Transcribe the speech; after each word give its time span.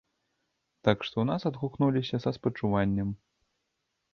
Так 0.87 0.97
што 1.07 1.13
ў 1.21 1.25
нас 1.31 1.45
адгукнуліся 1.49 2.17
са 2.25 2.29
спачуваннем. 2.37 3.09